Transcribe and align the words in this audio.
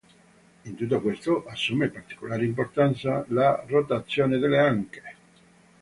In 0.63 0.73
tutto 0.73 0.99
questo 0.99 1.45
assume 1.45 1.89
particolare 1.91 2.43
importanza 2.43 3.23
la 3.27 3.63
rotazione 3.67 4.39
delle 4.39 4.57
anche. 4.57 5.15